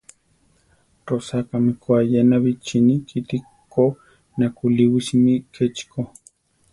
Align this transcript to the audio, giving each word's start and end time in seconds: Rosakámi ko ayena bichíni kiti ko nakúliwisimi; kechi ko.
Rosakámi 1.07 1.71
ko 1.81 1.87
ayena 2.01 2.35
bichíni 2.43 2.93
kiti 3.07 3.37
ko 3.73 3.83
nakúliwisimi; 4.37 5.33
kechi 5.53 5.85
ko. 5.91 6.01